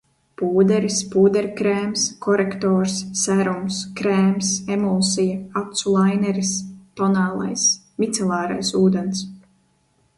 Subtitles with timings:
[0.41, 6.57] Pūderis, pūderkrēms, korektors, serums, krēms, emulsija, acu laineris,
[7.03, 7.71] tonālais.
[8.05, 9.27] Micelārais ūdens.